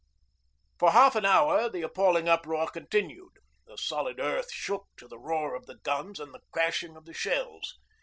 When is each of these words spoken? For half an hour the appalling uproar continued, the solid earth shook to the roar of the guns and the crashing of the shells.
For 0.79 0.93
half 0.93 1.15
an 1.15 1.25
hour 1.25 1.69
the 1.69 1.83
appalling 1.83 2.27
uproar 2.27 2.67
continued, 2.71 3.33
the 3.67 3.77
solid 3.77 4.19
earth 4.19 4.51
shook 4.51 4.87
to 4.97 5.07
the 5.07 5.19
roar 5.19 5.53
of 5.53 5.67
the 5.67 5.75
guns 5.77 6.19
and 6.19 6.33
the 6.33 6.41
crashing 6.51 6.95
of 6.97 7.05
the 7.05 7.13
shells. 7.13 7.77